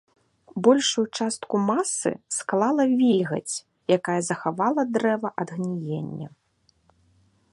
[0.67, 3.55] Большую частку масы склала вільгаць,
[3.97, 6.27] якая захавала дрэва ад гніення.